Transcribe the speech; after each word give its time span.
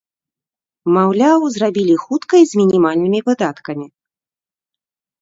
Маўляў, 0.95 1.39
зрабілі 1.59 1.95
хутка 2.05 2.33
і 2.47 2.51
з 2.55 2.63
мінімальнымі 2.65 3.19
выдаткамі. 3.31 3.85